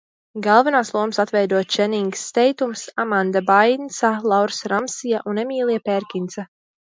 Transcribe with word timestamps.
Galvenās 0.45 0.87
lomas 0.93 1.19
atveido 1.23 1.59
Čenings 1.75 2.23
Teitums, 2.37 2.85
Amanda 3.03 3.43
Bainsa, 3.51 4.11
Laura 4.33 4.73
Ramsija 4.75 5.21
un 5.33 5.43
Emīlija 5.45 5.85
Pērkinsa. 5.93 6.49